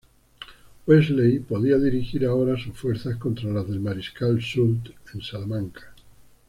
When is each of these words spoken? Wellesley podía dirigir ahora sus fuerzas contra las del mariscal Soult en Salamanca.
Wellesley 0.87 1.37
podía 1.37 1.77
dirigir 1.77 2.25
ahora 2.25 2.57
sus 2.57 2.75
fuerzas 2.75 3.17
contra 3.17 3.51
las 3.51 3.67
del 3.67 3.79
mariscal 3.79 4.41
Soult 4.41 4.89
en 5.13 5.21
Salamanca. 5.21 5.93